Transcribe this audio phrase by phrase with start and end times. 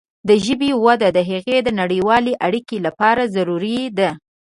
[0.27, 4.09] د ژبې وده د هغې د نړیوالې اړیکې لپاره ضروري ده.